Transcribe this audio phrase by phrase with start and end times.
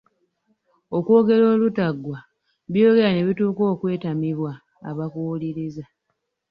[0.97, 2.19] Okwogera olutaggwa
[2.71, 4.51] byoyogera ne bituuka okwetamibwa
[4.89, 5.85] abakuwuliriza.